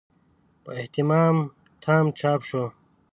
[0.63, 1.35] په اهتمام
[1.83, 2.63] تام چاپ شو.